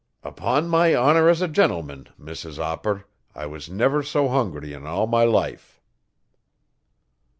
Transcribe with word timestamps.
Upon 0.23 0.67
my 0.67 0.95
honour 0.95 1.29
as 1.29 1.43
a 1.43 1.47
gentleman, 1.47 2.09
Mrs 2.19 2.57
Opper, 2.57 3.05
I 3.35 3.45
was 3.45 3.69
never 3.69 4.01
so 4.01 4.29
hungry 4.29 4.73
in 4.73 4.87
all 4.87 5.05
my 5.05 5.25
life.' 5.25 5.79